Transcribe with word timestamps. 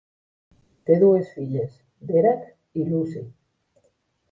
Té 0.89 0.97
dues 1.03 1.29
filles, 1.35 1.77
Deragh 2.13 2.51
i 2.83 2.89
Lucy. 2.91 3.25